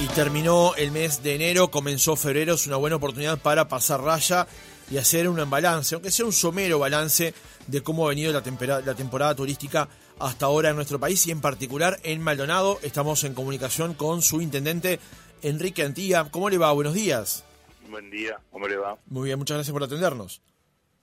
[0.00, 4.46] Y terminó el mes de enero, comenzó febrero, es una buena oportunidad para pasar raya
[4.90, 7.34] y hacer un balance, aunque sea un somero balance
[7.66, 8.42] de cómo ha venido la,
[8.80, 9.88] la temporada turística
[10.20, 12.78] hasta ahora en nuestro país y en particular en Maldonado.
[12.82, 15.00] Estamos en comunicación con su intendente
[15.42, 16.28] Enrique Antía.
[16.30, 16.70] ¿Cómo le va?
[16.72, 17.44] Buenos días.
[17.90, 18.96] Buen día, ¿cómo le va?
[19.06, 20.42] Muy bien, muchas gracias por atendernos.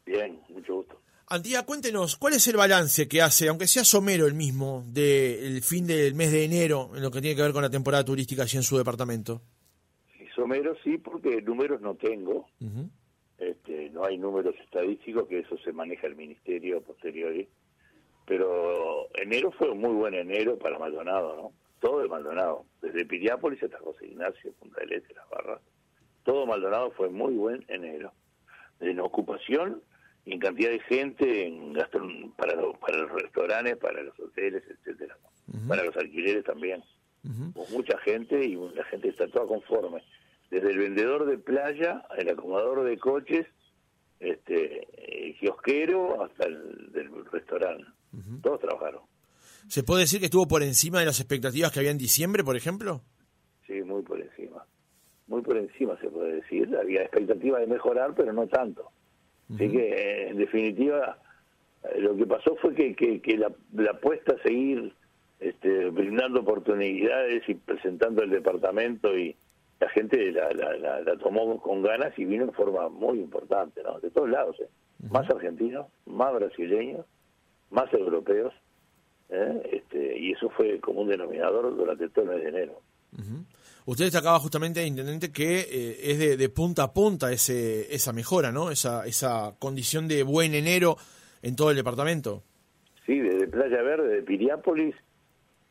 [0.06, 0.85] Bien, mucho gusto.
[1.28, 5.88] Antía, cuéntenos, ¿cuál es el balance que hace, aunque sea somero el mismo, del fin
[5.88, 8.58] del mes de enero en lo que tiene que ver con la temporada turística allí
[8.58, 9.42] en su departamento?
[10.16, 12.48] Sí, somero sí, porque números no tengo.
[13.40, 17.50] este, no hay números estadísticos, que eso se maneja el ministerio posteriori.
[18.28, 21.52] Pero enero fue un muy buen enero para Maldonado, ¿no?
[21.80, 25.62] Todo de Maldonado, desde Piriápolis hasta José Ignacio, Punta del Este, Las Barras.
[26.24, 28.14] Todo Maldonado fue muy buen enero.
[28.80, 29.82] En ocupación
[30.26, 31.74] en cantidad de gente en
[32.36, 35.18] para, para los restaurantes, para los hoteles, etcétera,
[35.68, 36.84] para los alquileres también.
[37.72, 40.02] mucha gente y la gente está toda conforme.
[40.50, 43.46] Desde el vendedor de playa, el acomodador de coches,
[44.20, 44.88] este,
[45.28, 47.86] el kiosquero hasta el del restaurante.
[48.42, 49.02] Todos trabajaron.
[49.68, 52.56] ¿Se puede decir que estuvo por encima de las expectativas que había en diciembre, por
[52.56, 53.02] ejemplo?
[53.66, 54.64] Sí, muy por encima.
[55.28, 56.76] Muy por encima se puede decir.
[56.80, 58.92] Había expectativa de mejorar, pero no tanto.
[59.54, 61.18] Así que, en definitiva,
[62.00, 64.94] lo que pasó fue que, que, la, la, apuesta a seguir
[65.40, 69.36] este, brindando oportunidades y presentando el departamento y
[69.80, 74.00] la gente la, la, tomó con ganas y vino en forma muy importante, ¿no?
[74.00, 74.70] De todos lados, ¿eh?
[75.12, 77.06] Más argentinos, más brasileños,
[77.70, 78.54] más europeos,
[79.30, 79.62] ¿eh?
[79.72, 82.82] este, y eso fue como un denominador durante todo el mes de enero.
[83.88, 88.72] Usted destacaba justamente, Intendente, que eh, es de, punta a punta ese, esa mejora, ¿no?
[88.72, 90.98] Esa, esa condición de buen enero
[91.44, 92.42] en todo el departamento.
[93.06, 94.96] Sí, desde Playa Verde, de Piriápolis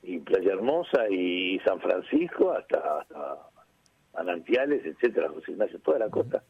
[0.04, 3.38] y Playa Hermosa y San Francisco hasta, hasta
[4.14, 6.44] Anantiales, etcétera, José Ignacio, toda la costa.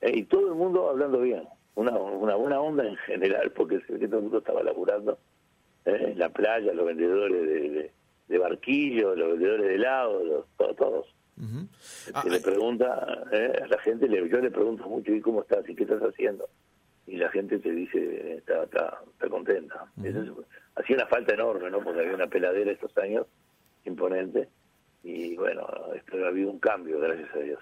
[0.00, 1.42] Eh, y todo el mundo hablando bien.
[1.74, 5.18] Una, una buena onda en general, porque todo el mundo estaba laburando
[5.84, 7.90] eh, en la playa, los vendedores de de
[8.36, 10.76] barquillo, los vendedores de helado, todos.
[10.76, 11.06] todos.
[12.12, 15.42] Ah, se le pregunta eh, a la gente, le, yo le pregunto mucho, ¿y cómo
[15.42, 15.66] estás?
[15.68, 16.48] ¿Y qué estás haciendo?
[17.06, 19.86] Y la gente te dice, está, está, está contenta.
[20.74, 21.80] hacía una falta enorme, ¿no?
[21.80, 23.26] Porque había una peladera estos años
[23.84, 24.48] imponente.
[25.04, 27.60] Y bueno, esto, ha habido un cambio, gracias a Dios.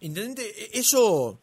[0.00, 1.40] Intendente, e, eso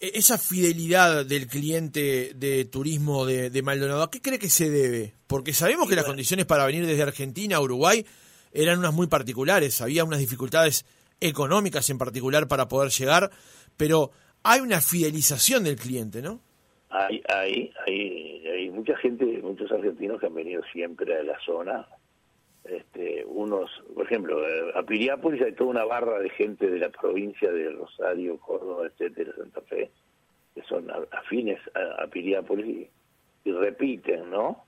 [0.00, 5.14] esa fidelidad del cliente de turismo de, Maldonado, ¿a qué cree que se debe?
[5.26, 8.04] Porque sabemos que las condiciones para venir desde Argentina a Uruguay
[8.52, 10.86] eran unas muy particulares, había unas dificultades
[11.20, 13.30] económicas en particular para poder llegar,
[13.76, 14.10] pero
[14.42, 16.40] hay una fidelización del cliente, ¿no?
[16.88, 21.86] Hay, hay, hay, hay mucha gente, muchos argentinos que han venido siempre a la zona,
[22.70, 26.88] este, unos, por ejemplo, eh, a Piriápolis hay toda una barra de gente de la
[26.88, 29.90] provincia de Rosario, Córdoba, etcétera, Santa Fe,
[30.54, 32.88] que son afines a, Piriápolis
[33.44, 34.64] y, repiten, ¿no?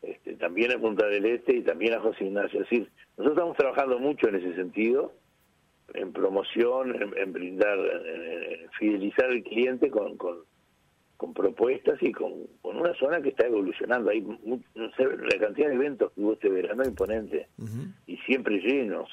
[0.00, 2.62] Este, también a Punta del Este y también a José Ignacio.
[2.62, 5.12] Es decir, nosotros estamos trabajando mucho en ese sentido,
[5.92, 10.38] en promoción, en, brindar, en, fidelizar al cliente con, con
[11.16, 14.10] con propuestas y con, con, una zona que está evolucionando.
[14.10, 14.20] Hay
[14.74, 17.48] la cantidad de eventos que hubo este verano imponente
[18.06, 19.08] y siempre llenos.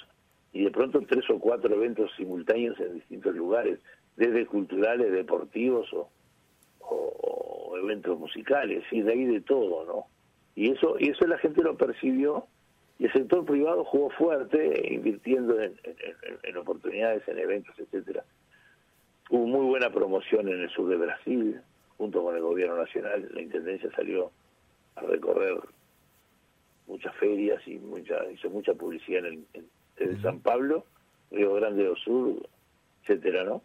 [0.53, 3.79] Y de pronto tres o cuatro eventos simultáneos en distintos lugares,
[4.17, 6.09] desde culturales, deportivos o,
[6.79, 10.05] o, eventos musicales, y de ahí de todo, ¿no?
[10.55, 12.47] Y eso, y eso la gente lo percibió
[12.99, 15.79] y el sector privado jugó fuerte invirtiendo en,
[16.43, 18.25] en oportunidades, en eventos, etcétera.
[19.29, 21.61] Hubo muy buena promoción en el sur de Brasil,
[22.01, 24.31] junto con el gobierno nacional, la intendencia salió
[24.95, 25.55] a recorrer
[26.87, 29.65] muchas ferias y mucha, hizo mucha publicidad en, el,
[29.97, 30.83] desde San Pablo,
[31.29, 32.49] Río Grande do Sur,
[33.03, 33.61] etcétera, ¿no?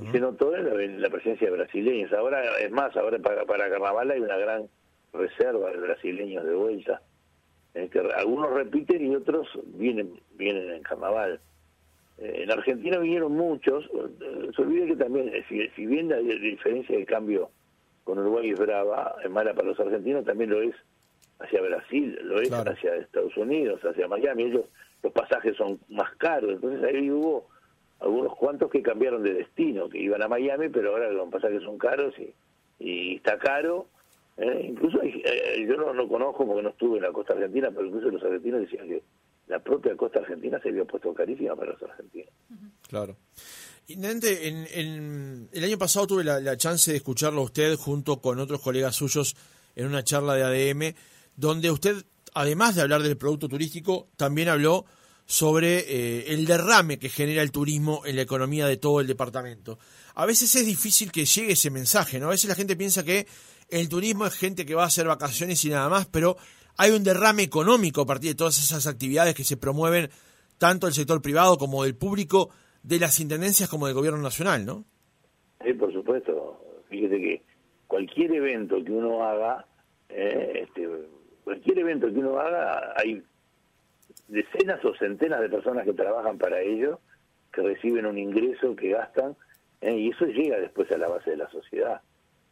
[0.00, 2.12] Y se notó en la, presencia de brasileños.
[2.12, 4.68] Ahora, es más, ahora para, para Carnaval hay una gran
[5.12, 7.02] reserva de brasileños de vuelta.
[7.74, 11.40] En que algunos repiten y otros vienen vienen en Carnaval.
[12.18, 16.96] Eh, en Argentina vinieron muchos, eh, se olvida que también, eh, si, bien la, diferencia
[16.96, 17.50] de cambio
[18.06, 20.76] con Uruguay es brava, es mala para los argentinos, también lo es
[21.40, 24.64] hacia Brasil, lo es hacia Estados Unidos, hacia Miami, ellos
[25.02, 27.48] los pasajes son más caros, entonces ahí hubo
[27.98, 31.78] algunos cuantos que cambiaron de destino, que iban a Miami, pero ahora los pasajes son
[31.78, 32.32] caros y,
[32.78, 33.88] y está caro.
[34.62, 38.22] incluso yo no, no conozco porque no estuve en la costa argentina, pero incluso los
[38.22, 39.02] argentinos decían que
[39.48, 42.30] la propia costa argentina se había puesto carísima para los argentinos.
[42.88, 43.16] Claro.
[43.88, 48.60] Intendente, en, el año pasado tuve la, chance de escucharlo a usted junto con otros
[48.60, 49.36] colegas suyos
[49.76, 50.96] en una charla de ADM,
[51.36, 52.04] donde usted,
[52.34, 54.86] además de hablar del producto turístico, también habló
[55.24, 59.78] sobre eh, el derrame que genera el turismo en la economía de todo el departamento.
[60.16, 62.26] A veces es difícil que llegue ese mensaje, ¿no?
[62.26, 63.28] A veces la gente piensa que
[63.68, 66.36] el turismo es gente que va a hacer vacaciones y nada más, pero
[66.76, 70.10] hay un derrame económico a partir de todas esas actividades que se promueven
[70.58, 72.50] tanto del sector privado como del público,
[72.86, 74.84] de las intendencias como del gobierno nacional, ¿no?
[75.64, 76.84] Sí, por supuesto.
[76.88, 77.42] Fíjese que
[77.88, 79.66] cualquier evento que uno haga,
[80.08, 80.88] eh, este,
[81.42, 83.22] cualquier evento que uno haga, hay
[84.28, 87.00] decenas o centenas de personas que trabajan para ello,
[87.52, 89.34] que reciben un ingreso, que gastan,
[89.80, 92.00] eh, y eso llega después a la base de la sociedad.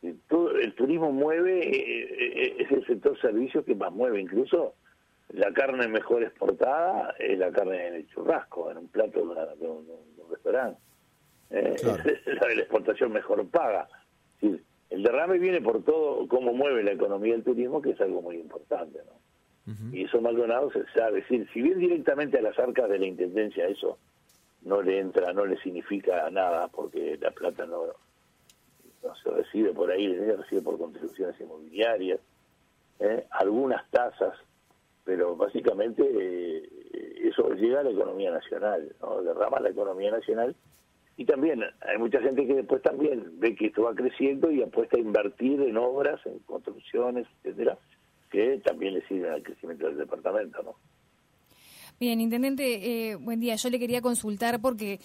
[0.02, 4.74] El turismo mueve, eh, es el sector servicios que más mueve, incluso
[5.34, 9.20] la carne mejor exportada es la carne en el churrasco, en un plato
[9.58, 9.86] de, un,
[10.30, 10.80] restaurante.
[11.50, 13.88] la, exportación mejor paga.
[14.40, 18.36] el derrame viene por todo cómo mueve la economía del turismo, que es algo muy
[18.36, 18.98] importante.
[19.06, 19.24] ¿no?
[19.92, 21.20] Y eso Maldonado se sabe.
[21.20, 23.98] decir, si bien directamente a las arcas de la Intendencia eso
[24.62, 27.84] no le entra, no le significa nada, porque la plata no,
[29.02, 32.20] no se recibe por ahí, se recibe por contribuciones inmobiliarias,
[32.98, 33.26] ¿eh?
[33.30, 34.36] algunas tasas,
[35.04, 36.68] pero básicamente eh,
[37.28, 39.22] eso llega a la economía nacional, ¿no?
[39.22, 40.56] derrama la economía nacional.
[41.16, 44.96] Y también hay mucha gente que después también ve que esto va creciendo y apuesta
[44.96, 47.78] a invertir en obras, en construcciones, etcétera,
[48.30, 50.74] que también le sirven al crecimiento del departamento, ¿no?
[52.00, 53.54] Bien, intendente, eh, buen día.
[53.54, 55.00] Yo le quería consultar porque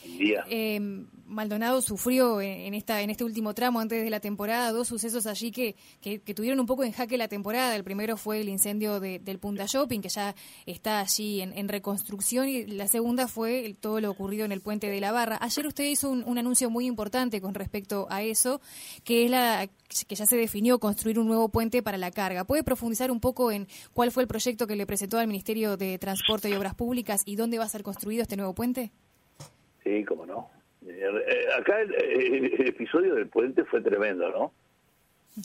[0.49, 0.79] eh,
[1.27, 5.51] Maldonado sufrió en esta en este último tramo antes de la temporada dos sucesos allí
[5.51, 7.75] que, que, tuvieron un poco en jaque la temporada.
[7.75, 10.33] El primero fue el incendio del Punta Shopping, que ya
[10.65, 14.99] está allí en, reconstrucción, y la segunda fue todo lo ocurrido en el puente de
[14.99, 15.37] la Barra.
[15.41, 18.61] Ayer usted hizo un, anuncio muy importante con respecto a eso,
[19.03, 19.69] que es la
[20.07, 22.43] que ya se definió construir un nuevo puente para la carga.
[22.43, 25.97] ¿Puede profundizar un poco en cuál fue el proyecto que le presentó al Ministerio de
[25.97, 28.91] Transporte y Obras Públicas y dónde va a ser construido este nuevo puente?
[29.83, 30.49] Sí, cómo no.
[30.85, 34.51] Eh, acá el, episodio del puente fue tremendo, ¿no?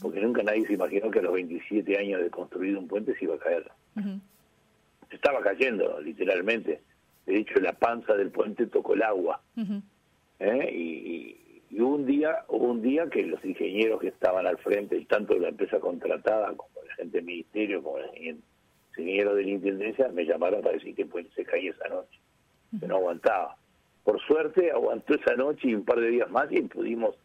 [0.00, 3.24] Porque nunca nadie se imaginó que a los 27 años de construir un puente se
[3.24, 3.70] iba a caer.
[5.08, 6.80] Se estaba cayendo, literalmente.
[7.26, 9.40] De hecho, la panza del puente tocó el agua.
[10.40, 10.70] ¿Eh?
[10.74, 11.43] y,
[11.80, 15.40] hubo un día hubo un día que los ingenieros que estaban al frente, tanto de
[15.40, 20.24] la empresa contratada como la gente del ministerio, como los ingenieros de la intendencia, me
[20.24, 22.18] llamaron para decir que el puente se caía esa noche,
[22.78, 23.56] que no aguantaba.
[24.04, 27.16] Por suerte aguantó esa noche y un par de días más y pudimos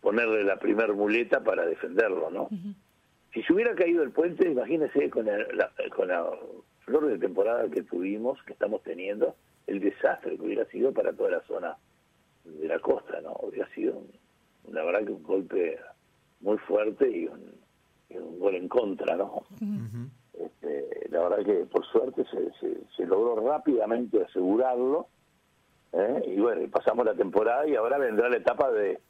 [0.00, 2.48] ponerle la primer muleta para defenderlo, ¿no?
[3.32, 6.26] Si se hubiera caído el puente, imagínese con, la, con la
[6.84, 9.34] flor de temporada que tuvimos, que estamos teniendo,
[9.66, 11.76] el desastre que hubiera sido para toda la zona
[12.46, 13.36] de la costa, ¿no?
[13.42, 14.02] Hubiera sido,
[14.70, 15.78] la verdad que un golpe
[16.40, 19.42] muy fuerte y un, gol en contra, ¿no?
[20.32, 25.08] este, la verdad que por suerte se, se logró rápidamente asegurarlo
[25.92, 26.22] ¿eh?
[26.26, 29.00] y bueno, pasamos la temporada y ahora vendrá la etapa de,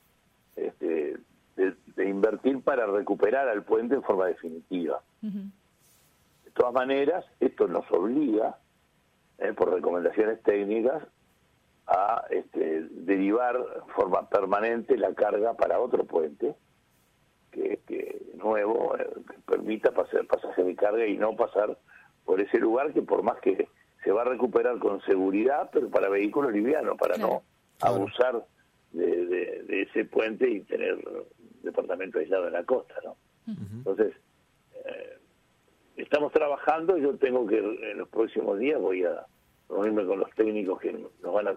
[0.57, 1.17] este,
[1.57, 5.03] de, invertir para recuperar al puente en forma definitiva.
[5.23, 8.59] De todas maneras, esto nos obliga,
[9.39, 9.53] ¿eh?
[9.53, 11.03] por recomendaciones técnicas,
[11.87, 16.55] a este, derivar en forma permanente la carga para otro puente
[17.53, 21.79] que, que nuevo eh, que permita pasar pasaje de carga y no pasar
[22.25, 23.69] por ese lugar que por más que
[24.03, 27.43] se va a recuperar con seguridad, pero para vehículos livianos, para no
[27.81, 28.45] abusar
[28.93, 30.97] de, ese puente y tener
[31.63, 33.17] departamento aislado en la costa, ¿no?
[33.47, 34.15] Entonces,
[34.75, 35.19] eh,
[35.97, 39.27] estamos trabajando, yo tengo que en los próximos días voy a
[39.69, 41.57] reunirme con los técnicos que nos van a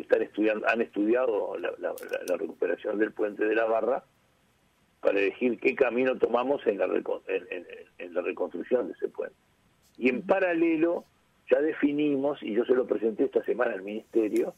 [0.00, 4.04] estar estudiando, han estudiado la, recuperación del puente de la barra
[5.00, 9.36] para elegir qué camino tomamos en la, en la reconstrucción de ese puente.
[9.98, 11.04] Y en paralelo
[11.50, 14.54] ya definimos, y yo se lo presenté esta semana al Ministerio,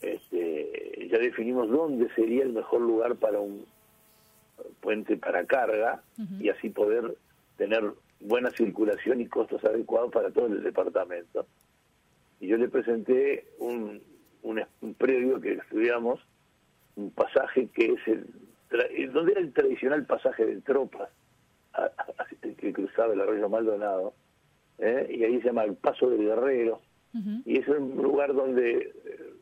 [0.00, 3.64] este, ya definimos dónde sería el mejor lugar para un
[4.80, 6.02] puente para carga
[6.40, 7.16] y así poder
[7.56, 11.46] tener buena circulación y costos adecuados para todo el departamento.
[12.40, 14.02] Y yo le presenté un,
[14.46, 16.20] un, previo que estudiamos,
[16.96, 21.10] un pasaje que es el, donde era el tradicional pasaje de tropas,
[22.40, 24.14] que cruzaba el arroyo Maldonado,
[24.78, 25.06] ¿eh?
[25.10, 26.80] y ahí se llama el Paso del Guerrero,
[27.46, 29.32] y es un lugar donde eh,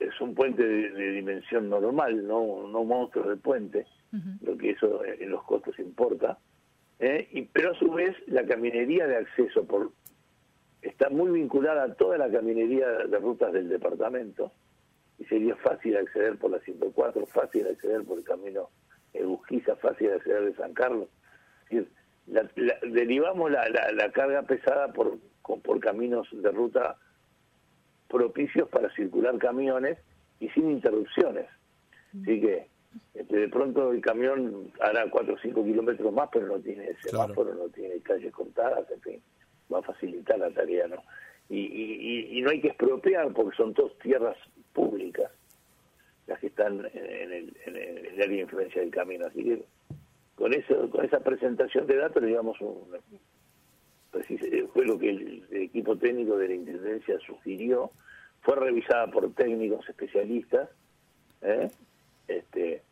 [0.00, 3.86] es un puente de, dimensión normal, no, no monstruos de puente,
[4.42, 6.38] lo que eso en los costos importa,
[6.98, 7.28] ¿eh?
[7.32, 9.92] y, pero a su vez la caminería de acceso por
[10.82, 14.52] está muy vinculada a toda la caminería de rutas del departamento,
[15.18, 18.70] y sería fácil acceder por la 104, fácil acceder por el camino
[19.14, 21.08] Egusquiza, fácil acceder de San Carlos.
[21.70, 21.84] Es
[22.26, 22.48] la,
[22.82, 26.96] derivamos la, la, carga pesada por, por caminos de ruta
[28.08, 29.98] propicios para circular camiones
[30.40, 31.46] y sin interrupciones.
[32.20, 32.66] Así que
[33.14, 37.54] este, de pronto el camión hará 4 o 5 kilómetros más, pero no tiene semáforo,
[37.54, 39.22] no tiene calles cortadas, en fin,
[39.72, 41.02] va a facilitar la tarea, ¿no?
[41.48, 44.36] Y, no hay que expropiar porque son dos tierras
[44.72, 45.30] públicas
[46.26, 47.56] las que están en el,
[48.14, 49.26] área de influencia del camino.
[49.26, 49.62] Así que
[50.34, 52.56] con, eso, con esa presentación de datos, digamos,
[54.72, 57.90] fue lo que el, equipo técnico de la Intendencia sugirió,
[58.40, 60.70] fue revisada por técnicos especialistas,
[61.42, 61.70] ¿eh?
[62.28, 62.82] este,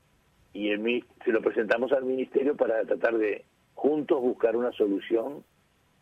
[0.53, 3.45] y el, se lo presentamos al Ministerio para tratar de
[3.75, 5.45] juntos buscar una solución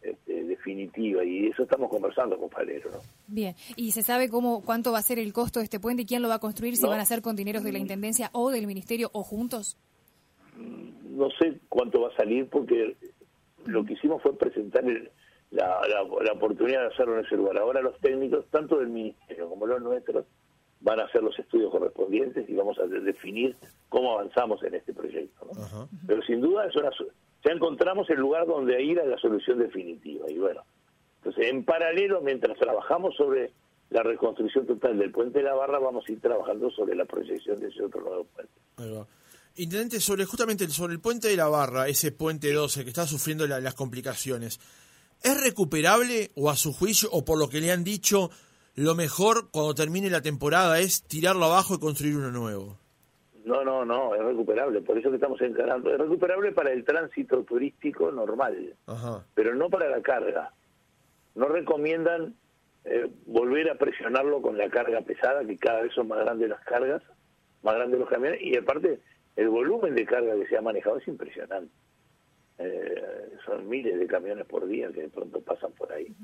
[0.03, 2.91] este, definitiva y eso estamos conversando con Palero.
[2.91, 2.99] ¿no?
[3.27, 6.07] Bien, ¿y se sabe cómo cuánto va a ser el costo de este puente y
[6.07, 6.77] quién lo va a construir?
[6.77, 9.77] ¿Si van a ser con dineros de la Intendencia o del Ministerio o juntos?
[10.57, 12.97] No sé cuánto va a salir porque
[13.67, 14.85] lo que hicimos fue presentar
[15.51, 17.59] la, la, oportunidad de hacerlo en ese lugar.
[17.59, 20.27] Ahora los técnicos, tanto del Ministerio como los nuestros,
[20.81, 23.57] van a hacer los estudios correspondientes y vamos a definir
[23.89, 25.49] cómo avanzamos en este proyecto.
[26.07, 26.91] Pero sin duda es una,
[27.45, 30.27] ya encontramos el lugar donde ir a la solución definitiva.
[30.29, 30.63] Y bueno,
[31.19, 33.53] entonces en paralelo, mientras trabajamos sobre
[33.91, 37.59] la reconstrucción total del puente de la Barra, vamos a ir trabajando sobre la proyección
[37.61, 38.53] de ese otro nuevo puente.
[39.57, 43.47] Intendente, sobre justamente sobre el puente de la Barra, ese puente 12 que está sufriendo
[43.47, 44.61] las complicaciones,
[45.23, 48.31] ¿es recuperable o a su juicio o por lo que le han dicho,
[48.75, 52.79] lo mejor cuando termine la temporada es tirarlo abajo y construir uno nuevo?
[53.49, 55.91] No, no, no, es recuperable, por eso que estamos encarando.
[55.91, 58.75] Es recuperable para el tránsito turístico normal,
[59.33, 60.53] pero no para la carga.
[61.35, 62.35] No recomiendan
[62.85, 66.61] eh, volver a presionarlo con la carga pesada, que cada vez son más grandes las
[66.61, 67.03] cargas,
[67.63, 69.01] más grandes los camiones, y aparte
[69.35, 71.73] el volumen de carga que se ha manejado es impresionante.
[72.59, 76.15] Eh, son miles de camiones por día que de pronto pasan por ahí.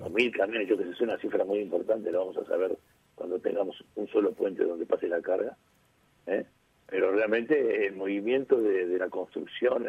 [0.00, 2.78] O mil camiones, yo que sé, es una cifra muy importante, lo vamos a saber
[3.16, 5.56] cuando tengamos un solo puente donde pase la carga.
[6.26, 6.44] ¿Eh?
[6.86, 9.86] pero realmente el movimiento de, la construcción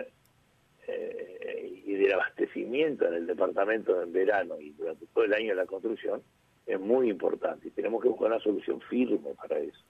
[0.87, 5.55] eh, y del abastecimiento en el departamento en verano y durante todo el año de
[5.55, 6.21] la construcción
[6.65, 9.83] es muy importante y tenemos que buscar una solución firme para eso.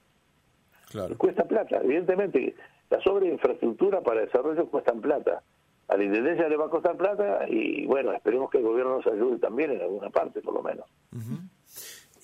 [0.90, 1.16] Claro.
[1.16, 2.54] Cuesta plata, evidentemente
[2.90, 5.42] las obras de infraestructura para desarrollo cuestan plata.
[5.88, 9.06] A la Intendencia le va a costar plata y bueno, esperemos que el gobierno nos
[9.06, 10.86] ayude también en alguna parte por lo menos.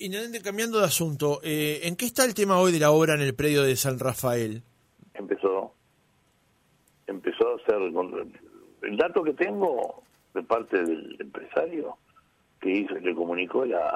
[0.03, 0.09] Y
[0.41, 3.35] cambiando de asunto, eh, ¿en qué está el tema hoy de la obra en el
[3.35, 4.63] predio de San Rafael?
[5.13, 5.75] Empezó,
[7.05, 7.77] empezó a hacer,
[8.81, 10.01] el dato que tengo
[10.33, 11.97] de parte del empresario
[12.59, 13.89] que hizo, le comunicó la,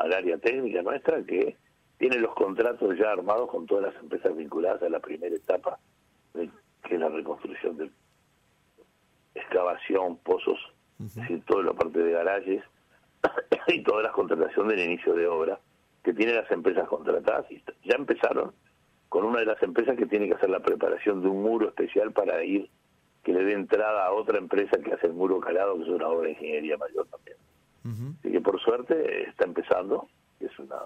[0.00, 1.56] al área técnica nuestra que
[1.96, 5.78] tiene los contratos ya armados con todas las empresas vinculadas a la primera etapa,
[6.32, 6.50] que
[6.94, 7.92] es la reconstrucción de
[9.36, 10.58] excavación, pozos,
[10.98, 12.64] es decir, toda la parte de garajes
[13.68, 15.58] y todas las contrataciones del inicio de obra
[16.02, 17.50] que tienen las empresas contratadas.
[17.50, 18.52] Y ya empezaron
[19.08, 22.12] con una de las empresas que tiene que hacer la preparación de un muro especial
[22.12, 22.68] para ir
[23.22, 26.08] que le dé entrada a otra empresa que hace el muro calado que es una
[26.08, 27.36] obra de ingeniería mayor también.
[28.20, 30.08] Así que por suerte está empezando
[30.38, 30.76] es una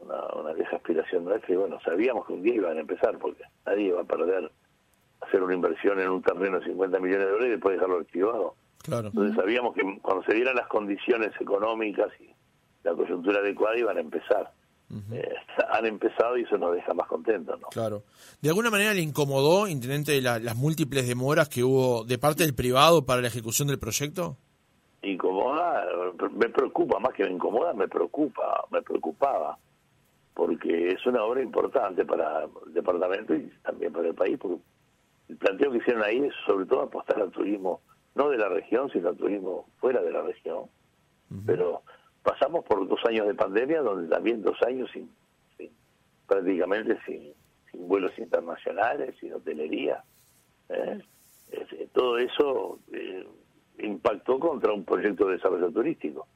[0.00, 1.54] una, una desaspiración nuestra.
[1.54, 4.50] Y bueno sabíamos que un día iban a empezar porque nadie va a perder
[5.20, 8.54] hacer una inversión en un terreno de 50 millones de dólares y después dejarlo activado
[8.86, 12.28] entonces sabíamos que cuando se dieran las condiciones económicas y
[12.82, 14.52] la coyuntura adecuada iban a empezar.
[15.10, 15.34] Eh,
[15.70, 17.58] han empezado y eso nos deja más contentos.
[17.60, 17.68] ¿no?
[17.68, 18.04] Claro.
[18.40, 23.04] ¿De alguna manera le incomodó, intendente, las múltiples demoras que hubo de parte del privado
[23.04, 24.36] para la ejecución del proyecto?
[25.02, 25.84] Incomoda,
[26.32, 29.58] me preocupa, más que me incomoda, me preocupa, me preocupaba,
[30.32, 34.62] porque es una obra importante para el departamento y también para el país, porque
[35.28, 37.80] el planteo que hicieron ahí es sobre todo apostar al turismo
[38.14, 40.64] no de la región, sino turismo fuera de la región.
[41.46, 41.82] Pero
[42.22, 45.10] pasamos por dos años de pandemia, donde también dos años sin,
[46.26, 47.32] prácticamente sin,
[47.86, 50.02] vuelos internacionales, sin hotelería.
[50.68, 51.00] ¿eh?
[51.92, 53.26] todo eso eh,
[53.78, 56.28] impactó contra un proyecto de desarrollo turístico.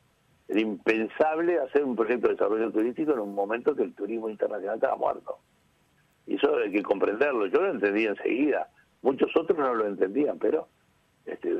[0.48, 4.76] Era impensable hacer un proyecto de desarrollo turístico en un momento que el turismo internacional
[4.76, 5.38] estaba muerto.
[6.26, 7.46] Y eso hay que comprenderlo.
[7.46, 8.68] Yo lo entendí enseguida.
[9.02, 10.68] Muchos otros no lo entendían, pero
[11.28, 11.56] este,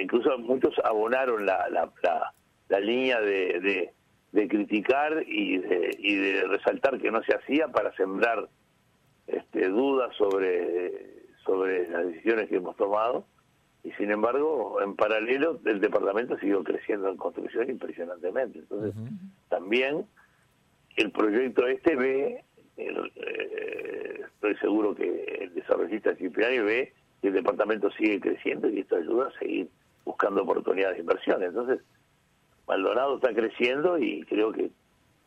[0.00, 1.90] incluso muchos abonaron la, la,
[2.68, 3.92] la, línea de,
[4.32, 8.48] de, criticar y de, y de resaltar que no se hacía para sembrar
[9.26, 10.92] este, dudas sobre,
[11.44, 13.24] sobre las decisiones que hemos tomado.
[13.82, 18.58] Y sin embargo, en paralelo, el departamento siguió creciendo en construcción impresionantemente.
[18.58, 18.94] Entonces,
[19.48, 20.04] también
[20.96, 22.44] el proyecto este ve,
[22.76, 26.92] eh, estoy seguro que el desarrollista Cipriani ve
[27.22, 29.68] el departamento sigue creciendo y esto ayuda a seguir
[30.04, 31.42] buscando oportunidades de inversión.
[31.42, 31.80] Entonces,
[32.66, 34.70] Maldonado está creciendo y creo que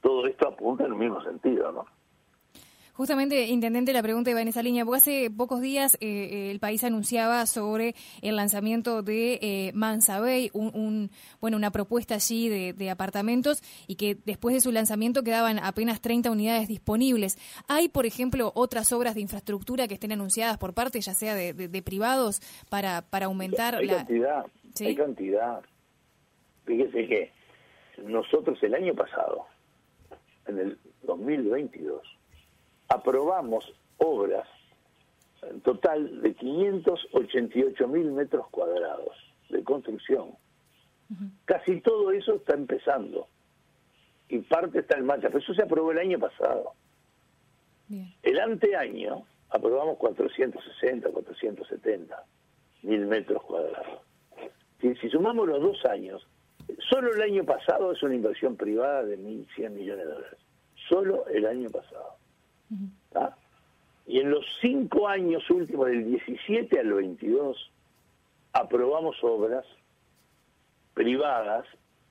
[0.02, 1.86] todo esto apunta en el mismo sentido, ¿no?
[3.00, 6.60] Justamente, Intendente, la pregunta iba en esa línea, porque hace pocos días eh, eh, el
[6.60, 12.90] país anunciaba sobre el lanzamiento de eh, Mansa Bay, un, bueno, una propuesta allí de,
[12.90, 17.38] apartamentos y que después de su lanzamiento quedaban apenas 30 unidades disponibles.
[17.70, 21.82] ¿Hay, por ejemplo, otras obras de infraestructura que estén anunciadas por parte, ya sea de,
[21.82, 23.96] privados, para, para aumentar hay la...
[23.96, 24.46] Cantidad,
[24.82, 25.62] Hay cantidad.
[26.66, 27.32] Fíjese que
[28.04, 29.46] nosotros el año pasado,
[30.48, 32.19] en el 2022,
[32.90, 34.48] aprobamos obras
[35.44, 39.16] en total de 588 mil metros cuadrados
[39.50, 40.32] de construcción.
[41.46, 43.28] Casi todo eso está empezando
[44.28, 46.74] y parte está en marcha, pero eso se aprobó el año pasado.
[48.22, 52.24] El anteaño aprobamos 460, 470
[52.84, 54.02] mil metros cuadrados.
[54.80, 56.26] Si, si, sumamos los dos años,
[56.90, 60.40] solo el año pasado es una inversión privada de 1.100 millones de dólares.
[60.88, 62.19] Solo el año pasado.
[64.08, 67.72] Y en los cinco años últimos, del 17 al 22,
[68.54, 69.66] aprobamos obras
[70.96, 71.66] privadas,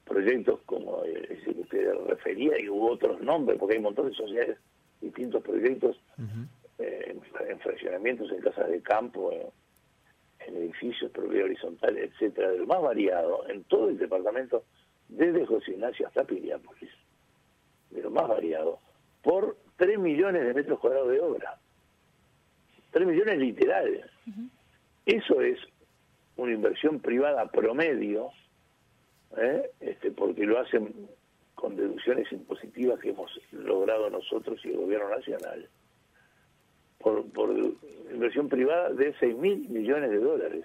[0.05, 4.15] proyectos como ese que usted refería, y hubo otros nombres, porque hay un montón de
[4.15, 4.59] sociedades,
[5.01, 6.01] distintos proyectos
[6.79, 12.81] eh, en fraccionamientos, en casas de campo, en, edificios, propiedad horizontal, etcétera, de lo más
[12.81, 14.65] variado, en todo el departamento,
[15.09, 16.91] desde José Ignacio hasta Piriápolis,
[17.91, 18.79] de lo más variado,
[19.23, 21.59] por 3 millones de metros cuadrados de obra.
[22.91, 24.07] 3 millones literales.
[25.07, 25.59] Eso es
[26.37, 28.31] una inversión privada promedio,
[29.37, 29.71] ¿eh?
[29.81, 31.09] este, porque lo hacen
[31.55, 35.69] con deducciones impositivas que hemos logrado nosotros y el gobierno nacional,
[36.99, 37.51] por, por
[38.13, 40.65] inversión privada de 6 mil millones de dólares.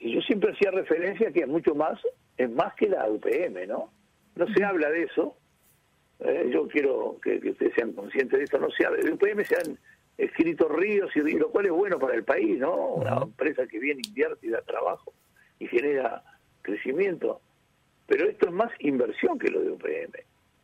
[0.00, 2.00] Y yo siempre hacía referencia que es mucho más,
[2.36, 3.92] es más que la UPM, ¿no?
[4.34, 5.36] No se habla de eso,
[6.20, 8.58] eh, yo quiero que, ustedes sean conscientes de esto.
[8.58, 9.78] No se de UPM se han
[10.18, 12.94] escrito ríos y ríos, lo cual es bueno para el país, ¿no?
[12.94, 15.14] Una empresa que viene, invierte y da trabajo
[15.58, 16.22] y genera
[16.62, 17.40] crecimiento.
[18.06, 20.12] Pero esto es más inversión que lo de UPM.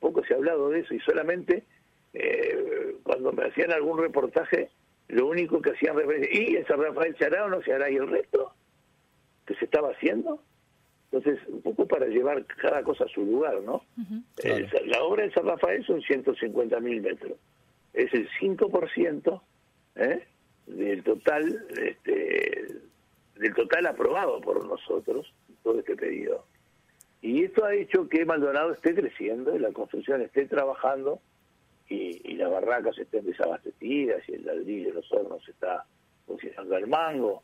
[0.00, 1.64] Poco se ha hablado de eso y solamente
[2.12, 4.70] eh, cuando me hacían algún reportaje,
[5.08, 7.90] lo único que hacían referencia, ¿y ese Rafael se hará o no se hará?
[7.90, 8.52] ¿Y el resto?
[9.46, 10.42] ¿Que se estaba haciendo?
[11.10, 13.84] Entonces, un poco para llevar cada cosa a su lugar, ¿no?
[14.42, 17.38] Eh, la obra de San Rafael son 150 mil metros.
[17.94, 19.40] Es el 5%
[19.96, 20.26] ¿eh?
[20.66, 22.66] del total este,
[23.36, 26.44] del total aprobado por nosotros, todo este pedido.
[27.22, 31.20] Y esto ha hecho que Maldonado esté creciendo, y la construcción esté trabajando,
[31.88, 35.84] y, y las barracas estén desabastecidas, y el ladrillo, los hornos está
[36.26, 37.42] funcionando al mango.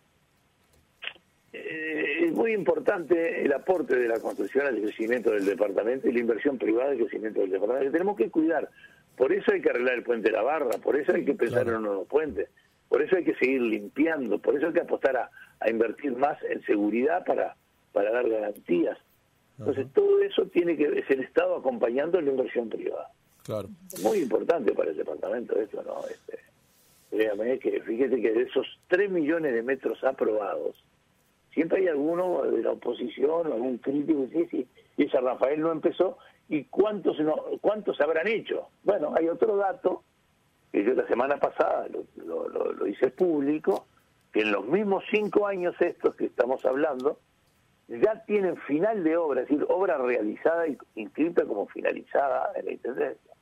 [1.53, 6.21] Eh, es muy importante el aporte de la construcción al crecimiento del departamento y la
[6.21, 7.87] inversión privada al crecimiento del departamento.
[7.87, 8.71] Que tenemos que cuidar.
[9.17, 11.69] Por eso hay que arreglar el puente de la barra, por eso hay que pensar
[11.69, 12.49] en un nuevo puente,
[12.89, 15.31] por eso hay que seguir limpiando, por eso hay que apostar a,
[15.69, 17.55] invertir más en seguridad para,
[17.93, 18.99] para dar garantías.
[19.59, 23.11] Entonces, todo eso tiene que es el Estado acompañando la inversión privada.
[23.45, 23.69] Claro.
[24.03, 26.01] muy importante para el departamento esto, ¿no?
[26.09, 26.39] Este,
[27.11, 30.83] créame que fíjate que de esos 3 millones de metros aprobados,
[31.53, 36.19] siempre hay alguno de la oposición, algún crítico que dice, y esa Rafael no empezó,
[36.49, 38.69] ¿y cuántos, no, cuántos habrán hecho?
[38.85, 40.03] Bueno, hay otro dato,
[40.71, 43.87] que yo la semana pasada lo, hice público,
[44.33, 47.19] que en los mismos cinco años estos que estamos hablando,
[47.89, 52.73] ya tienen final de obra, es decir, obra realizada y inscrita como finalizada en la
[52.73, 53.33] Intendencia.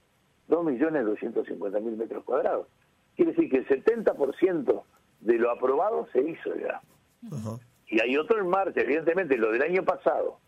[0.48, 2.66] 2.250.000 metros cuadrados.
[3.14, 4.82] Quiere decir que el 70%
[5.20, 6.80] de lo aprobado se hizo ya.
[7.90, 10.38] Y hay otro en marcha, evidentemente, lo del año pasado,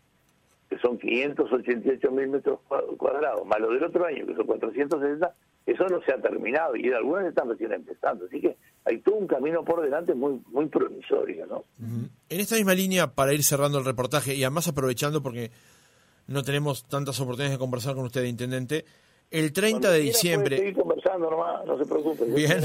[0.69, 2.59] que son 588 mil metros
[2.97, 6.91] cuadrados, más lo del otro año, que son 460, eso no se ha terminado y
[6.91, 8.25] algunas están recién empezando.
[8.25, 11.63] Así que hay todo un camino por delante muy muy promisorio, ¿no?
[11.79, 15.51] En esta misma línea, para ir cerrando el reportaje y además aprovechando porque
[16.27, 18.85] no tenemos tantas oportunidades de conversar con usted, Intendente,
[19.33, 20.73] el 30 de diciembre.
[21.65, 22.25] no se preocupe.
[22.25, 22.61] Bien.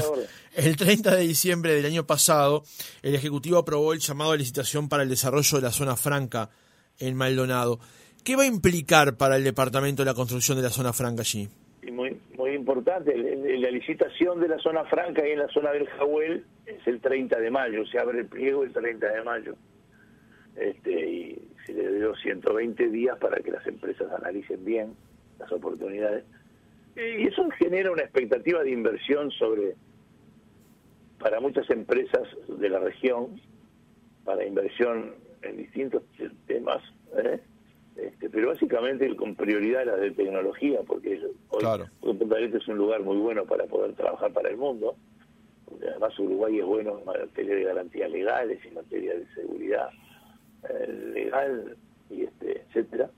[0.55, 2.63] El 30 de diciembre del año pasado,
[3.01, 6.51] el Ejecutivo aprobó el llamado a licitación para el desarrollo de la zona franca
[6.99, 7.79] en Maldonado.
[8.23, 11.49] ¿Qué va a implicar para el departamento la construcción de la zona franca allí?
[11.91, 13.17] muy, muy importante.
[13.17, 17.39] La licitación de la zona franca y en la zona del Jahuel es el 30
[17.39, 17.83] de mayo.
[17.87, 19.55] Se abre el pliego el 30 de mayo.
[20.55, 24.93] Este, y se le dio 120 días para que las empresas analicen bien
[25.39, 26.25] las oportunidades
[26.99, 29.75] y eso genera una expectativa de inversión sobre
[31.19, 33.41] para muchas empresas de la región,
[34.23, 36.03] para inversión en distintos
[36.47, 36.81] temas,
[37.17, 37.39] ¿eh?
[37.95, 41.63] Este, pero básicamente con prioridad la de tecnología, porque hoy
[41.99, 44.95] Punta del Este es un lugar muy bueno para poder trabajar para el mundo,
[45.65, 49.89] porque además Uruguay es bueno en materia de garantías legales y en materia de seguridad
[50.69, 51.75] eh, legal
[52.09, 53.09] y este etcétera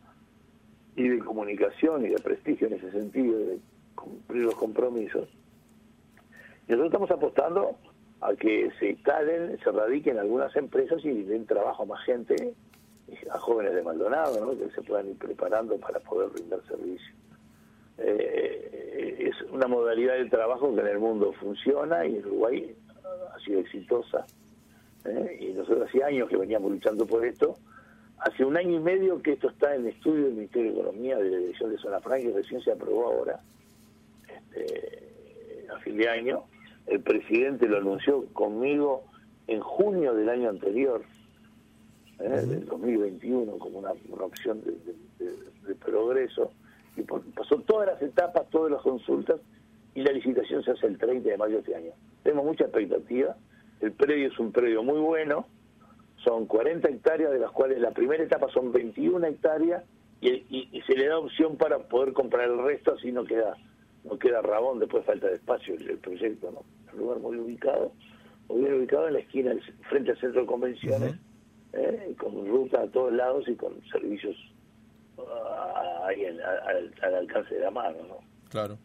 [0.96, 3.60] y de comunicación y de prestigio en ese sentido, de
[4.02, 5.30] cumplir los compromisos.
[6.68, 7.78] Nosotros estamos apostando
[8.22, 12.54] a que se instalen, se radiquen algunas empresas y den trabajo a más gente,
[13.32, 14.58] a jóvenes de Maldonado, ¿no?
[14.58, 17.14] que se puedan ir preparando para poder brindar servicio.
[17.98, 22.76] Eh, es una modalidad de trabajo que en el mundo funciona y en Uruguay
[23.34, 24.26] ha sido exitosa.
[25.06, 25.38] ¿eh?
[25.40, 27.58] Y nosotros hace años que veníamos luchando por esto.
[28.18, 31.30] Hace un año y medio que esto está en estudio del Ministerio de Economía de
[31.30, 33.40] la Dirección de Zona Franca y recién se aprobó ahora,
[34.56, 36.44] este, a fin de año
[36.88, 39.04] el presidente lo anunció conmigo
[39.48, 41.04] en junio del año anterior,
[42.20, 42.30] ¿eh?
[42.30, 46.52] del 2021, como una, opción de, progreso,
[46.98, 49.40] y pasó todas las etapas, todas las consultas,
[49.96, 51.92] y la licitación se hace el 30 de mayo de este año.
[52.24, 53.36] Tenemos mucha expectativa,
[53.80, 55.46] el predio es un predio muy bueno,
[56.24, 59.84] son 40 hectáreas, de las cuales la primera etapa son 21 hectáreas,
[60.22, 63.56] y, se le da opción para poder comprar el resto, así no queda
[64.04, 66.64] no queda rabón, después falta de espacio el, proyecto, ¿no?
[66.94, 67.92] Un lugar muy ubicado,
[68.50, 69.54] muy bien ubicado en la esquina,
[69.90, 71.16] frente al centro de convenciones,
[71.74, 72.16] ¿eh?
[72.18, 74.36] con ruta a todos lados y con servicios
[75.18, 78.18] ah, ahí al, alcance de la mano, ¿no?
[78.50, 78.78] Claro.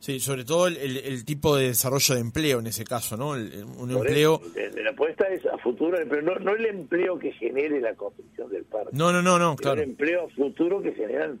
[0.00, 3.30] Sí, sobre todo el, tipo de desarrollo de empleo en ese caso, ¿no?
[3.30, 4.40] un empleo...
[4.76, 8.62] la apuesta es a futuro, pero no, no el empleo que genere la construcción del
[8.62, 8.90] parque.
[8.92, 9.82] No, no, no, no, claro.
[9.82, 11.40] El empleo a futuro que generan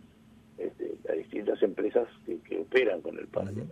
[1.08, 3.62] a distintas empresas que, operan con el parque.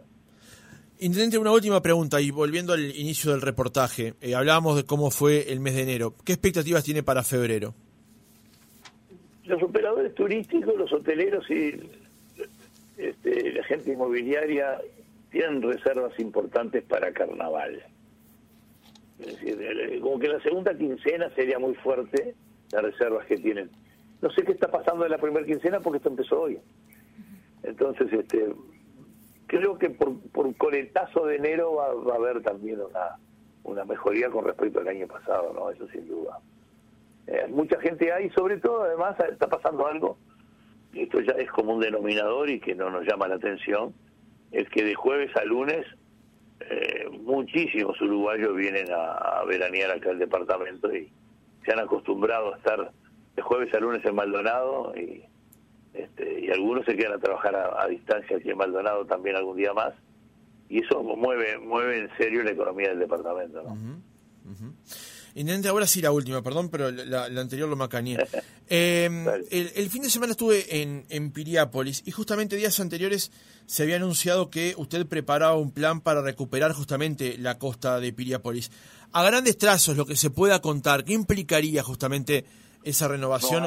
[0.98, 5.52] Intendente, una última pregunta y volviendo al inicio del reportaje, eh, hablábamos de cómo fue
[5.52, 6.14] el mes de enero.
[6.24, 7.74] ¿Qué expectativas tiene para febrero?
[9.44, 11.78] Los operadores turísticos, los hoteleros y
[12.96, 14.80] este, la gente inmobiliaria
[15.30, 17.82] tienen reservas importantes para carnaval.
[19.18, 22.34] Es decir, como que la segunda quincena sería muy fuerte
[22.72, 23.70] las reservas que tienen.
[24.22, 26.58] No sé qué está pasando en la primera quincena porque esto empezó hoy.
[27.66, 28.54] Entonces, este,
[29.46, 33.18] creo que por, por coletazo de enero va, a haber también una,
[33.64, 35.70] una mejoría con respecto al año pasado, ¿no?
[35.70, 36.38] Eso sin duda.
[37.26, 40.16] Eh, mucha gente hay, sobre todo, además, está pasando algo,
[40.94, 43.92] esto ya es como un denominador y que no nos llama la atención,
[44.52, 45.84] es que de jueves a lunes
[46.60, 51.12] eh, muchísimos uruguayos vienen a, a veranear acá al departamento y
[51.64, 52.92] se han acostumbrado a estar
[53.34, 55.24] de jueves a lunes en Maldonado y
[55.96, 59.72] este, y algunos se quedan a trabajar a, distancia aquí en Maldonado también algún día
[59.72, 59.94] más
[60.68, 63.76] y eso mueve mueve en serio la economía del departamento ¿no?
[65.36, 68.16] Intendente, ahora sí la última, perdón, pero la, anterior lo macañé.
[68.68, 73.30] Em, el, fin de semana estuve en, en Piriápolis y justamente días anteriores
[73.64, 78.72] se había anunciado que usted preparaba un plan para recuperar justamente la costa de Piriápolis.
[79.12, 82.44] A grandes trazos, lo que se pueda contar, ¿qué implicaría justamente
[82.86, 83.66] esa renovación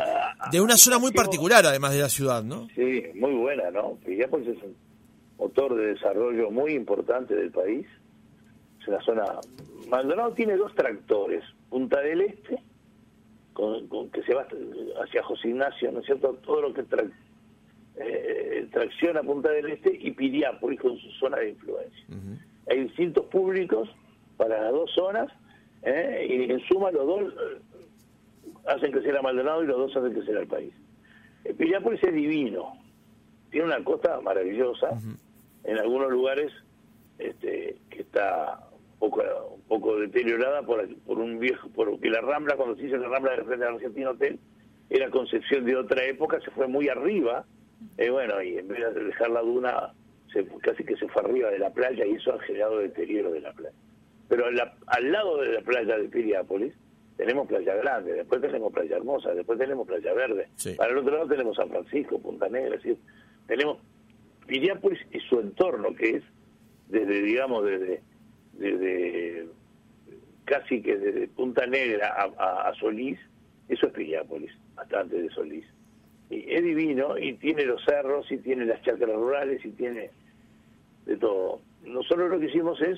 [0.50, 2.70] de una zona muy particular, además de la ciudad, ¿no?
[2.74, 3.98] Sí, muy buena, ¿no?
[4.06, 4.76] Piriápolis es un
[5.38, 7.86] motor de desarrollo muy importante del país.
[8.82, 9.26] Es una zona...
[9.90, 11.44] Maldonado tiene dos tractores.
[11.70, 12.64] Punta del Este,
[13.54, 14.48] con, que se va
[15.04, 16.40] hacia José Ignacio, ¿no es cierto?
[16.46, 16.86] Todo lo que
[17.98, 22.06] eh, tracciona Punta del Este y Piriápolis con su zona de influencia.
[22.70, 23.90] Hay distintos públicos
[24.38, 25.28] para las dos zonas
[25.84, 26.26] ¿eh?
[26.30, 27.34] y en suma los dos
[28.70, 30.74] hacen crecer a Maldonado y los dos hacen crecer al país.
[31.44, 32.74] El Piriápolis es divino,
[33.50, 34.90] tiene una costa maravillosa,
[35.64, 36.52] en algunos lugares
[37.18, 38.60] este, que está
[39.00, 39.24] un poco,
[39.56, 43.36] un poco deteriorada por, por un viejo, porque la Rambla, cuando se hizo la Rambla
[43.36, 44.40] de frente al Argentino Hotel,
[44.90, 47.46] era concepción de otra época, se fue muy arriba,
[47.98, 49.94] y bueno, y en vez de dejar la duna,
[50.34, 53.42] se, casi que se fue arriba de la playa y eso ha generado deterioro de
[53.42, 53.76] la playa.
[54.28, 56.74] Pero al lado de la playa de Piriápolis,
[57.20, 60.48] tenemos Playa Grande, después tenemos Playa Hermosa, después tenemos Playa Verde.
[60.78, 62.98] Para el otro lado tenemos San Francisco, Punta Negra, es decir,
[63.46, 63.80] tenemos
[64.48, 66.24] Piriápolis y su entorno, que es
[66.88, 68.02] desde, digamos, desde,
[68.54, 69.48] desde
[70.46, 73.20] casi que desde Punta Negra a, Solís,
[73.68, 75.66] eso es Piriápolis, bastante de Solís.
[76.30, 80.10] Y es divino y tiene los cerros y tiene las chacras rurales y tiene
[81.06, 81.60] de todo.
[81.84, 82.98] Nosotros lo que hicimos es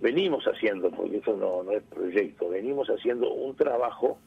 [0.00, 4.18] venimos haciendo, porque eso no, no es proyecto, venimos haciendo un trabajo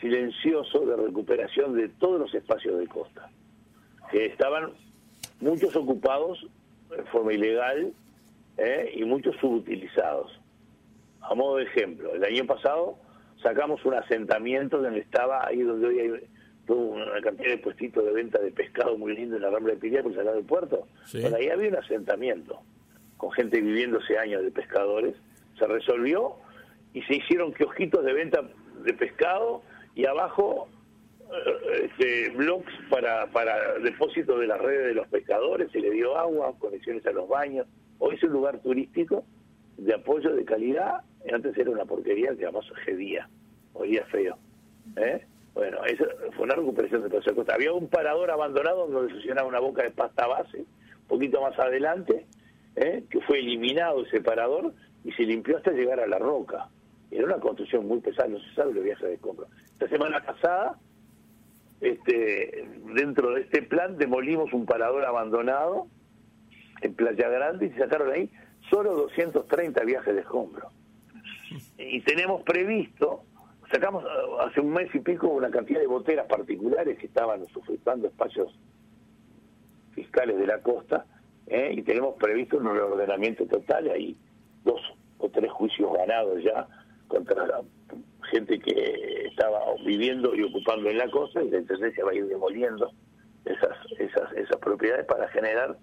[0.00, 3.30] silencioso de recuperación de todos los espacios de costa,
[4.10, 4.72] que estaban
[5.40, 6.46] muchos ocupados
[6.90, 7.92] de forma ilegal
[8.58, 8.92] ¿eh?
[8.94, 10.38] y muchos subutilizados.
[11.22, 12.98] A modo de ejemplo, el año pasado
[13.42, 16.10] sacamos un asentamiento donde estaba ahí donde hoy hay
[16.66, 19.98] tuvo una cantidad de puestitos de venta de pescado muy lindo en la Rambla de
[19.98, 20.88] al lado del puerto.
[21.12, 22.60] Bueno, ahí había un asentamiento
[23.16, 25.14] con gente viviendo hace años de pescadores.
[25.58, 26.36] Se resolvió
[26.92, 28.42] y se hicieron kiosquitos de venta
[28.84, 29.62] de pescado
[29.94, 30.68] y abajo
[31.20, 36.16] eh, este, blogs para, para depósito de las redes de los pescadores, se le dio
[36.16, 37.66] agua, conexiones a los baños.
[37.98, 39.24] Hoy es un lugar turístico
[39.76, 41.02] de apoyo de calidad.
[41.32, 43.28] Antes era una porquería que además gedía,
[43.74, 44.38] oía feo.
[44.96, 45.24] ¿eh?
[45.54, 46.04] Bueno, eso
[46.36, 47.54] fue una recuperación de Paso Costa.
[47.54, 52.26] Había un parador abandonado donde funcionaba una boca de pasta base, un poquito más adelante,
[52.76, 53.04] ¿eh?
[53.10, 54.72] que fue eliminado ese parador
[55.04, 56.68] y se limpió hasta llegar a la roca.
[57.10, 59.46] Era una construcción muy pesada, no se sabe los viajes de compra.
[59.72, 60.78] Esta semana pasada,
[61.80, 65.86] este, dentro de este plan, demolimos un parador abandonado
[66.82, 68.30] en Playa Grande y se sacaron ahí
[68.70, 70.70] solo 230 viajes de escombro.
[71.78, 73.22] Y tenemos previsto
[73.70, 74.06] sacamos eh,
[74.40, 78.52] hace un mes y pico una cantidad de boteras particulares que estaban sufriendo espacios
[79.94, 81.06] fiscales de la costa
[81.46, 81.74] ¿eh?
[81.76, 84.16] y tenemos previsto un reordenamiento total, hay
[84.64, 84.80] dos
[85.18, 86.66] o tres juicios ganados ya
[87.08, 87.62] contra la
[88.30, 92.26] gente que estaba viviendo y ocupando en la costa y la Intendencia va a ir
[92.26, 92.90] demoliendo
[93.44, 95.76] esas, esas, esas propiedades para generar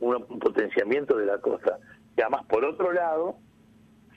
[0.00, 1.78] un, potenciamiento de la costa.
[2.16, 3.36] Y además, por otro lado,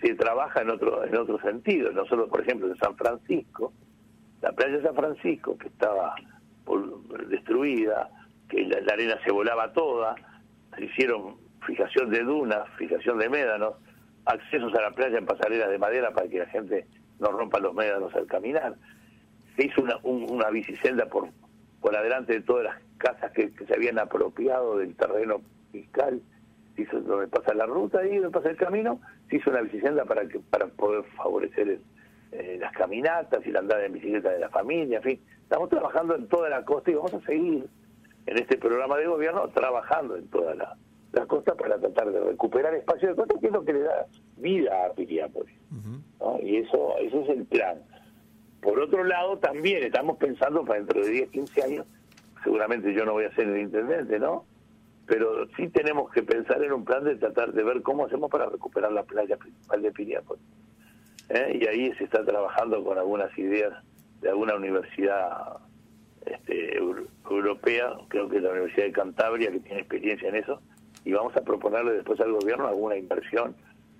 [0.02, 1.92] se trabaja en otro en otro sentido.
[1.92, 3.74] Nosotros, por ejemplo, en San Francisco,
[4.42, 6.16] la playa de San Francisco, que estaba
[7.28, 8.10] destruida,
[8.50, 10.16] que la, arena se volaba toda,
[10.78, 13.76] hicieron fijación de dunas, fijación de médanos,
[14.26, 16.86] accesos a la playa en pasarelas de madera para que la gente
[17.20, 18.76] no rompa los médanos al caminar.
[19.56, 21.30] Se hizo una, una bicicenda por,
[21.82, 26.22] por adelante de todas las casas que se habían apropiado del terreno fiscal
[26.82, 30.28] hizo donde pasa la ruta y donde pasa el camino, se hizo una bicicleta para
[30.28, 31.80] que para poder favorecer
[32.32, 35.20] eh, las caminatas y la andada en bicicleta de la familia, en fin.
[35.44, 37.68] Estamos trabajando en toda la costa y vamos a seguir
[38.30, 40.78] en este programa de gobierno trabajando en toda la,
[41.28, 44.06] costa para tratar de recuperar espacio de costa, que es lo que le da
[44.38, 45.56] vida a Piriápolis.
[46.44, 47.82] Y eso, eso es el plan.
[48.62, 51.86] Por otro lado, también estamos pensando para dentro de 10, 15 años,
[52.44, 54.46] seguramente yo no voy a ser el intendente, ¿no?
[55.10, 58.46] pero sí tenemos que pensar en un plan de tratar de ver cómo hacemos para
[58.46, 60.44] recuperar la playa principal de Piriápolis.
[61.30, 61.60] ¿Eh?
[61.60, 63.74] Y ahí se está trabajando con algunas ideas
[64.22, 65.58] de alguna universidad
[66.26, 70.62] este, europea, creo que la Universidad de Cantabria, que tiene experiencia en eso,
[71.06, 73.56] y vamos a proponerle después al gobierno alguna inversión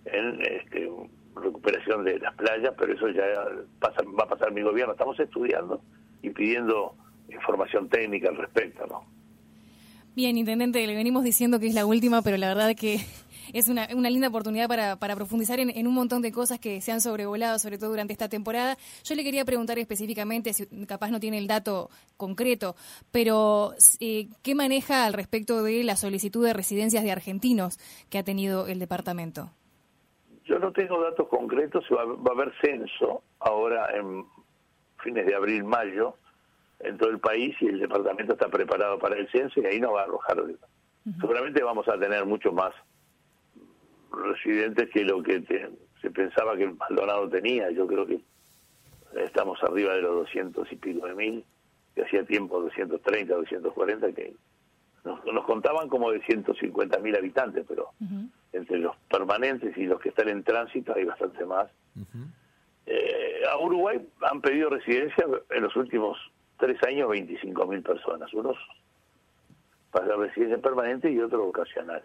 [0.06, 0.90] en este,
[1.36, 3.24] recuperación de las playas, pero eso ya
[3.82, 4.94] va a pasar mi gobierno.
[4.94, 5.82] Estamos estudiando
[6.22, 6.96] y pidiendo
[7.30, 9.04] información técnica al respecto, ¿no?
[10.16, 13.00] Bien, intendente, le venimos diciendo que es la última, pero la verdad que
[13.54, 16.92] es una, una linda oportunidad para, para profundizar en, un montón de cosas que se
[16.92, 18.78] han sobrevolado, sobre todo durante esta temporada.
[19.04, 22.76] Yo le quería preguntar específicamente, si capaz no tiene el dato concreto,
[23.12, 27.78] pero eh, ¿qué maneja al respecto de la solicitud de residencias de argentinos
[28.10, 29.50] que ha tenido el departamento?
[30.46, 34.26] Yo no tengo datos concretos, va, va a haber censo ahora en
[35.04, 36.16] fines de abril, mayo
[36.80, 39.94] en todo el país y el departamento está preparado para el censo y ahí no
[39.94, 40.38] va a arrojar.
[41.20, 42.74] Seguramente vamos a tener mucho más
[44.12, 45.44] residentes que lo que
[46.02, 47.70] se pensaba que el Maldonado tenía.
[47.72, 48.22] Yo creo que
[49.16, 51.46] estamos arriba de los 200 y pico de mil,
[51.96, 54.34] que hacía tiempo 230, 240, que
[55.04, 57.90] nos, nos contaban como de 150 mil habitantes, pero
[58.54, 61.70] entre los permanentes y los que están en tránsito hay bastante más.
[62.86, 66.18] Eh, a Uruguay han pedido residencia en los últimos
[66.58, 68.58] tres años 25 mil personas, unos
[69.92, 72.04] para residencia permanente y otros ocasional.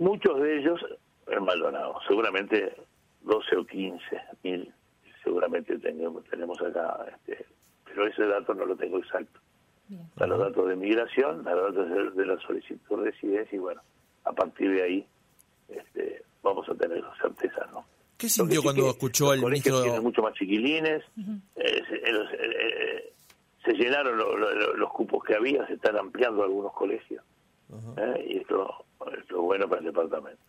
[0.00, 0.80] Muchos de ellos
[1.26, 2.74] en Maldonado, seguramente
[3.20, 4.00] 12 o 15
[4.42, 4.72] mil,
[5.22, 7.44] seguramente tenemos, tenemos acá, este,
[7.84, 9.38] pero ese dato no lo tengo exacto.
[9.90, 13.82] Están los datos de migración, los datos de, la solicitud de residencia y bueno,
[14.24, 15.06] a partir de ahí
[15.68, 17.84] este, vamos a tener certeza, ¿no?
[18.16, 19.82] ¿Qué sintió cuando escuchó al ministro?
[19.82, 21.04] Tienen mucho más chiquilines,
[23.64, 24.16] se llenaron
[24.78, 27.22] los cupos que había, se están ampliando algunos colegios.
[27.98, 28.26] ¿eh?
[28.30, 28.86] Y esto,
[29.18, 30.42] es bueno para el departamento.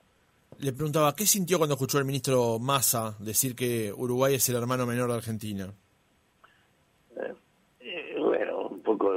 [0.60, 4.86] Le preguntaba, ¿qué sintió cuando escuchó al ministro Massa decir que Uruguay es el hermano
[4.86, 5.74] menor de Argentina?
[7.16, 7.34] Eh,
[7.80, 9.12] eh, bueno, un poco...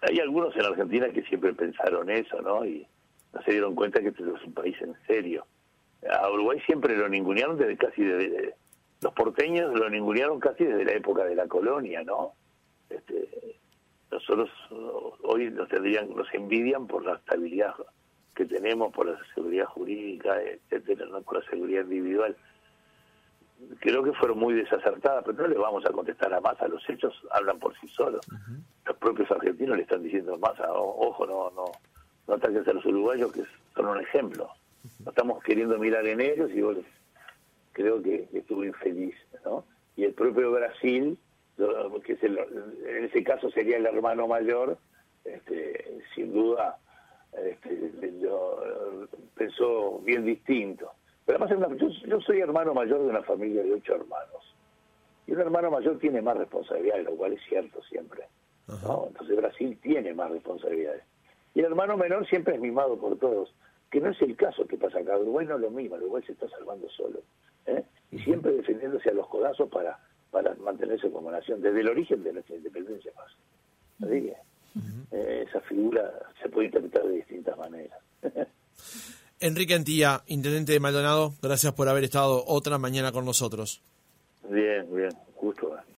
[0.00, 2.64] hay algunos en Argentina que siempre pensaron eso, ¿no?
[2.64, 2.86] Y
[3.32, 5.46] no se dieron cuenta que este es un país en serio.
[6.10, 8.54] A Uruguay siempre lo ningunearon desde casi desde,
[9.02, 12.32] los porteños lo ningunearon casi desde la época de la colonia, ¿no?
[12.88, 13.56] Este,
[14.12, 14.50] nosotros
[15.22, 17.74] hoy nos tendrían, nos envidian por la estabilidad
[18.34, 21.22] que tenemos, por la seguridad jurídica, etcétera, ¿no?
[21.22, 22.36] por la seguridad individual.
[23.80, 27.14] creo que fueron muy desacertadas, pero no le vamos a contestar a Massa, los hechos
[27.30, 28.24] hablan por sí solos.
[28.86, 31.72] Los propios argentinos le están diciendo a Massa, ojo, no, no,
[32.28, 33.42] no ataques a los uruguayos que
[33.74, 34.48] son un ejemplo.
[35.04, 36.76] No estamos queriendo mirar en ellos y vos
[37.72, 39.64] creo que estuvo infeliz, ¿no?
[39.96, 41.18] Y el propio Brasil,
[41.56, 44.78] que en ese caso sería el hermano mayor,
[45.24, 46.78] este, sin duda
[47.32, 47.90] este,
[49.34, 50.92] pensó bien distinto.
[51.24, 51.70] Pero además,
[52.06, 54.54] yo, soy hermano mayor de una familia de ocho hermanos.
[55.26, 58.24] Y un hermano mayor tiene más responsabilidades, lo cual es cierto siempre.
[58.68, 61.04] Entonces Brasil tiene más responsabilidades.
[61.54, 63.54] Y el hermano menor siempre es mimado por todos,
[63.90, 65.18] que no es el caso que pasa acá.
[65.18, 67.20] Uruguay no es lo mismo, Uruguay se está salvando solo.
[67.66, 67.84] ¿eh?
[68.10, 69.98] Y siempre defendiéndose a los codazos para,
[70.32, 73.30] para mantenerse como nación, desde el origen de nuestra independencia más.
[74.02, 74.36] Así que
[75.12, 76.10] eh, esa figura
[76.42, 77.98] se puede interpretar de distintas maneras.
[79.40, 83.82] Enrique Antía, intendente de Maldonado, gracias por haber estado otra mañana con nosotros.
[84.48, 85.76] Bien, bien, justo.